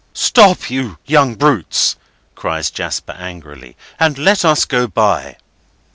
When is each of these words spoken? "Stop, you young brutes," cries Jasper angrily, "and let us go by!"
"Stop, 0.13 0.71
you 0.71 0.97
young 1.05 1.35
brutes," 1.35 1.95
cries 2.33 2.71
Jasper 2.71 3.11
angrily, 3.11 3.77
"and 3.99 4.17
let 4.17 4.43
us 4.43 4.65
go 4.65 4.87
by!" 4.87 5.37